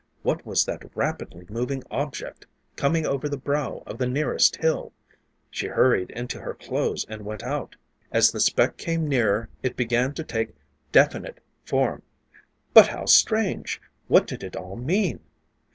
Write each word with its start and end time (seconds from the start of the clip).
What 0.23 0.43
was 0.47 0.65
that 0.65 0.89
rapidly 0.97 1.45
moving 1.47 1.83
object 1.91 2.47
coming 2.75 3.05
over 3.05 3.29
the 3.29 3.37
brow 3.37 3.83
of 3.85 3.99
the 3.99 4.07
nearest 4.07 4.55
hill? 4.55 4.93
She 5.51 5.67
hurried 5.67 6.09
into 6.09 6.41
her 6.41 6.55
clothes 6.55 7.05
and 7.07 7.23
went 7.23 7.43
out. 7.43 7.75
As 8.11 8.31
the 8.31 8.39
speck 8.39 8.77
came 8.77 9.07
nearer 9.07 9.47
it 9.61 9.77
began 9.77 10.15
to 10.15 10.23
take 10.23 10.55
definite 10.91 11.39
form. 11.65 12.01
But 12.73 12.87
how 12.87 13.05
strange! 13.05 13.79
What 14.07 14.25
did 14.25 14.41
it 14.43 14.55
all 14.55 14.75
mean? 14.75 15.19